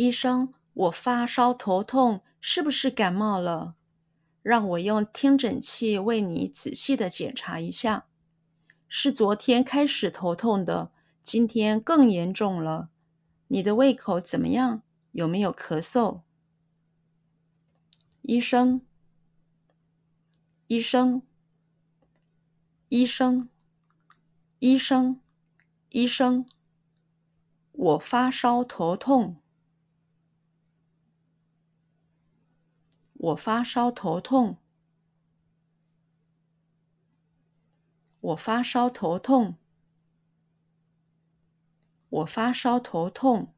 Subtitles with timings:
[0.00, 3.74] 医生，我发烧头痛，是不是感冒了？
[4.40, 8.06] 让我用听诊器为你仔细的检查一下。
[8.88, 10.90] 是昨天开始头痛的，
[11.22, 12.88] 今天更严重了。
[13.48, 14.80] 你的胃口怎么样？
[15.12, 16.22] 有没有咳嗽？
[18.22, 18.80] 医生，
[20.68, 21.20] 医生，
[22.88, 23.50] 医生，
[24.60, 25.20] 医生，
[25.90, 26.46] 医生，
[27.72, 29.39] 我发烧头痛。
[33.22, 34.56] 我发烧头痛，
[38.20, 39.58] 我发烧头痛，
[42.08, 43.52] 我发烧头痛，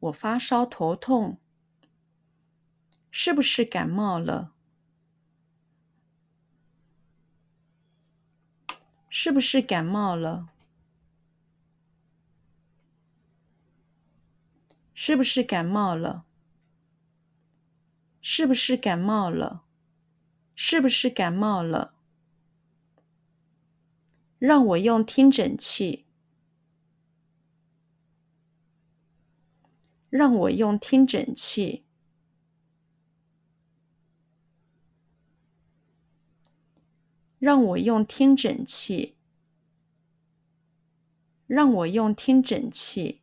[0.00, 1.38] 我发烧头痛，
[3.12, 4.52] 是不是感冒了？
[9.08, 10.48] 是不是感冒了？
[14.92, 16.24] 是不是感冒了？
[18.28, 19.62] 是不是感冒了？
[20.56, 21.94] 是不是感冒了？
[24.40, 26.06] 让我用听诊器。
[30.10, 31.84] 让我用听诊器。
[37.38, 39.14] 让我用听诊器。
[41.46, 43.20] 让我用听诊器。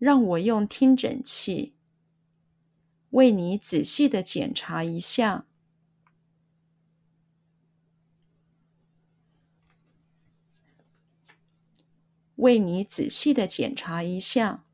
[0.00, 1.77] 让我用听诊器。
[3.10, 5.46] 为你仔细的检查一下，
[12.36, 14.64] 为你仔细的检查一下，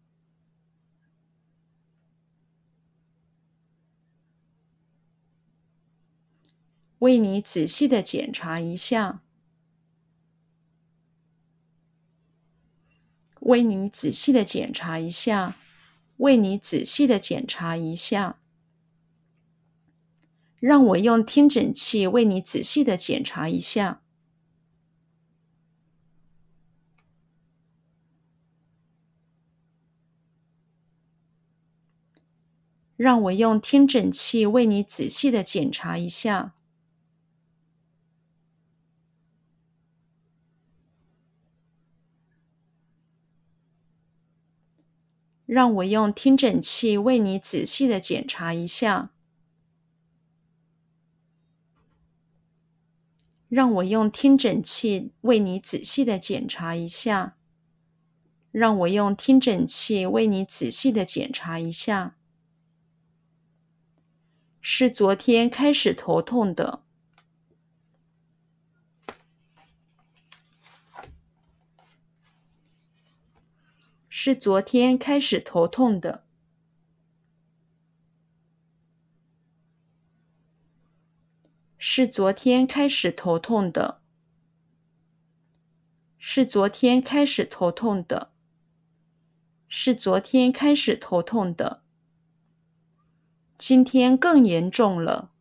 [6.99, 9.23] 为你仔细的检查一下，
[13.41, 15.57] 为你仔细的检查一下。
[16.25, 18.41] 为你仔细的检查一下，
[20.59, 24.01] 让我用听诊器为你仔细的检查一下，
[32.97, 36.55] 让我用听诊器为你仔细的检查一下。
[45.55, 49.13] 让我用听诊器为你仔细的检查一下。
[53.49, 57.37] 让我用听诊器为你仔细的检查一下。
[58.51, 62.17] 让我用听诊器为你仔细的检查一下。
[64.61, 66.84] 是昨天开始头痛的。
[74.27, 76.25] 是昨天开始头痛的。
[81.77, 84.01] 是昨天开始头痛的。
[86.17, 88.33] 是昨天开始头痛的。
[89.69, 91.83] 是昨天开始头痛的。
[93.59, 95.33] 今天更严重了。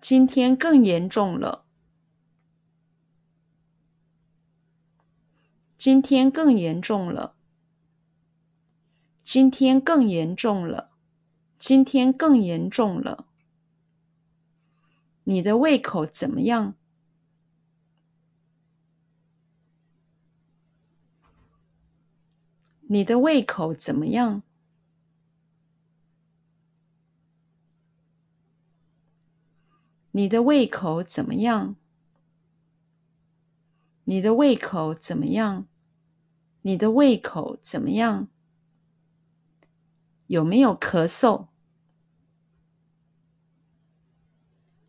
[0.00, 1.69] 今天更严重了。
[5.80, 7.34] 今天更严重了。
[9.24, 10.90] 今天更严重了。
[11.58, 13.24] 今天更严重了。
[15.24, 16.74] 你的胃口怎么样？
[22.82, 24.42] 你的胃口怎么样？
[30.10, 31.76] 你的胃口怎么样？
[34.04, 35.66] 你的胃口怎么样？
[36.62, 38.28] 你的胃口怎么样？
[40.26, 41.48] 有没有咳嗽？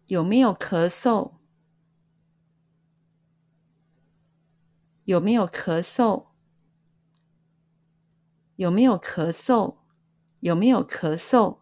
[0.08, 1.32] 有没有咳嗽？
[5.06, 6.28] 有没有咳嗽？
[8.58, 9.78] 有没有咳嗽？
[10.42, 11.61] 有没有咳嗽？